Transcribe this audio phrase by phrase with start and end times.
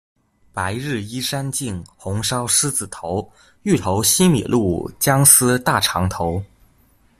[0.51, 6.43] 白日依山盡，紅燒獅子頭，芋頭西米露，薑絲大腸頭